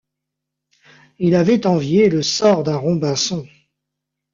[1.19, 3.45] Il avait envié le sort d’un Robinson!